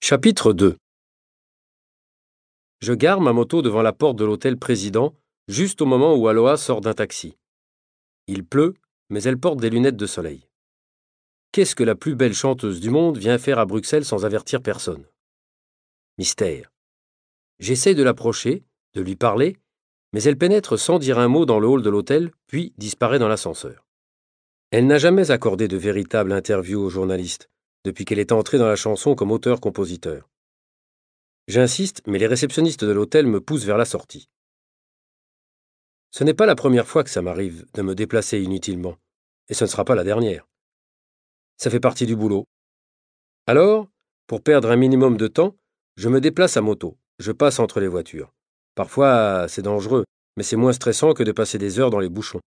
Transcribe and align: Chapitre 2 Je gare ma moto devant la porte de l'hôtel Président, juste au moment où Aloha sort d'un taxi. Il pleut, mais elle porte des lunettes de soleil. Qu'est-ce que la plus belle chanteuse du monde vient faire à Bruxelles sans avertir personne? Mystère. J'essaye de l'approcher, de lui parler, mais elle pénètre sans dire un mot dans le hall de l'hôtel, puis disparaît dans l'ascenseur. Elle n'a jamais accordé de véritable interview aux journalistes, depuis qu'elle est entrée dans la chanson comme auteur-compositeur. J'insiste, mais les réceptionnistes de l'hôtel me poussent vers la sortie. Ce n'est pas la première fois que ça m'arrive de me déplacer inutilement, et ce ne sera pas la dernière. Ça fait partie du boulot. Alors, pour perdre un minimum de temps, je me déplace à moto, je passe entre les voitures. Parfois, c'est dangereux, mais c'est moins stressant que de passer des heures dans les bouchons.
Chapitre 0.00 0.52
2 0.54 0.76
Je 2.80 2.92
gare 2.94 3.20
ma 3.20 3.32
moto 3.32 3.60
devant 3.60 3.82
la 3.82 3.92
porte 3.92 4.16
de 4.16 4.24
l'hôtel 4.24 4.56
Président, 4.56 5.14
juste 5.48 5.82
au 5.82 5.86
moment 5.86 6.14
où 6.14 6.28
Aloha 6.28 6.56
sort 6.56 6.80
d'un 6.80 6.94
taxi. 6.94 7.36
Il 8.26 8.44
pleut, 8.44 8.74
mais 9.10 9.22
elle 9.24 9.38
porte 9.38 9.60
des 9.60 9.68
lunettes 9.68 9.96
de 9.96 10.06
soleil. 10.06 10.48
Qu'est-ce 11.52 11.74
que 11.74 11.84
la 11.84 11.94
plus 11.94 12.14
belle 12.14 12.32
chanteuse 12.32 12.80
du 12.80 12.88
monde 12.88 13.18
vient 13.18 13.36
faire 13.38 13.58
à 13.58 13.66
Bruxelles 13.66 14.04
sans 14.04 14.24
avertir 14.24 14.62
personne? 14.62 15.04
Mystère. 16.16 16.72
J'essaye 17.58 17.94
de 17.94 18.02
l'approcher, 18.02 18.64
de 18.94 19.02
lui 19.02 19.16
parler, 19.16 19.58
mais 20.14 20.22
elle 20.22 20.38
pénètre 20.38 20.78
sans 20.78 20.98
dire 20.98 21.18
un 21.18 21.28
mot 21.28 21.44
dans 21.44 21.58
le 21.58 21.66
hall 21.66 21.82
de 21.82 21.90
l'hôtel, 21.90 22.30
puis 22.46 22.72
disparaît 22.78 23.18
dans 23.18 23.28
l'ascenseur. 23.28 23.84
Elle 24.70 24.86
n'a 24.86 24.98
jamais 24.98 25.32
accordé 25.32 25.68
de 25.68 25.76
véritable 25.76 26.32
interview 26.32 26.80
aux 26.80 26.88
journalistes, 26.88 27.50
depuis 27.84 28.04
qu'elle 28.04 28.18
est 28.18 28.32
entrée 28.32 28.58
dans 28.58 28.66
la 28.66 28.76
chanson 28.76 29.14
comme 29.14 29.30
auteur-compositeur. 29.30 30.28
J'insiste, 31.46 32.02
mais 32.06 32.18
les 32.18 32.26
réceptionnistes 32.26 32.84
de 32.84 32.92
l'hôtel 32.92 33.26
me 33.26 33.40
poussent 33.40 33.64
vers 33.64 33.78
la 33.78 33.84
sortie. 33.84 34.28
Ce 36.10 36.24
n'est 36.24 36.34
pas 36.34 36.46
la 36.46 36.54
première 36.54 36.86
fois 36.86 37.04
que 37.04 37.10
ça 37.10 37.22
m'arrive 37.22 37.66
de 37.74 37.82
me 37.82 37.94
déplacer 37.94 38.40
inutilement, 38.40 38.96
et 39.48 39.54
ce 39.54 39.64
ne 39.64 39.68
sera 39.68 39.84
pas 39.84 39.94
la 39.94 40.04
dernière. 40.04 40.46
Ça 41.56 41.70
fait 41.70 41.80
partie 41.80 42.06
du 42.06 42.16
boulot. 42.16 42.44
Alors, 43.46 43.88
pour 44.26 44.42
perdre 44.42 44.70
un 44.70 44.76
minimum 44.76 45.16
de 45.16 45.26
temps, 45.26 45.56
je 45.96 46.08
me 46.08 46.20
déplace 46.20 46.56
à 46.56 46.60
moto, 46.60 46.98
je 47.18 47.32
passe 47.32 47.58
entre 47.58 47.80
les 47.80 47.88
voitures. 47.88 48.32
Parfois, 48.74 49.46
c'est 49.48 49.62
dangereux, 49.62 50.04
mais 50.36 50.42
c'est 50.42 50.56
moins 50.56 50.72
stressant 50.72 51.14
que 51.14 51.22
de 51.22 51.32
passer 51.32 51.58
des 51.58 51.80
heures 51.80 51.90
dans 51.90 51.98
les 51.98 52.08
bouchons. 52.08 52.40